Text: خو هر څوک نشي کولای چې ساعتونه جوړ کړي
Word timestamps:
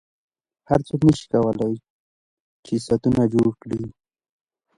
خو 0.65 0.67
هر 0.69 0.79
څوک 0.87 1.01
نشي 1.07 1.25
کولای 1.33 1.73
چې 2.65 2.73
ساعتونه 2.85 3.23
جوړ 3.33 3.51
کړي 3.61 3.83